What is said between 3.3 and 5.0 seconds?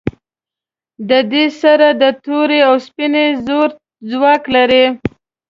زور څوک لري.